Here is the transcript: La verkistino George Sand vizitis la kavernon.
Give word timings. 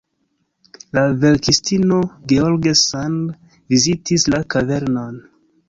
La 0.97 1.03
verkistino 1.23 1.99
George 2.33 2.75
Sand 2.85 3.53
vizitis 3.75 4.29
la 4.37 4.43
kavernon. 4.57 5.25